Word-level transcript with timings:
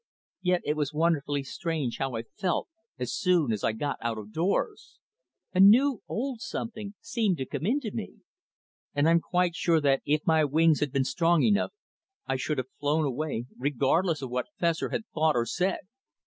Yet 0.41 0.61
it 0.65 0.75
was 0.75 0.95
wonderfully 0.95 1.43
strange 1.43 1.99
how 1.99 2.15
I 2.15 2.23
felt 2.23 2.67
as 2.97 3.13
soon 3.13 3.51
as 3.51 3.63
I 3.63 3.71
got 3.71 3.97
out 4.01 4.17
of 4.17 4.33
doors. 4.33 4.97
A 5.53 5.59
new 5.59 6.01
old 6.07 6.41
something 6.41 6.95
seemed 7.01 7.37
to 7.37 7.45
come 7.45 7.67
into 7.67 7.91
me, 7.91 8.15
and 8.95 9.07
I'm 9.07 9.19
quite 9.21 9.53
sure 9.55 9.79
that 9.79 10.01
if 10.03 10.25
my 10.25 10.43
wings 10.43 10.79
had 10.79 10.91
been 10.91 11.05
strong 11.05 11.43
enough, 11.43 11.71
I 12.25 12.35
should 12.35 12.57
have 12.57 12.71
flown 12.79 13.05
away 13.05 13.45
regardless 13.59 14.23
of 14.23 14.31
what 14.31 14.47
Fessor 14.57 14.89
had 14.89 15.05
thought 15.13 15.35
or 15.35 15.45
said. 15.45 15.81